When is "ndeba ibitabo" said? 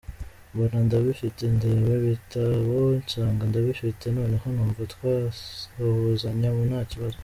1.55-2.77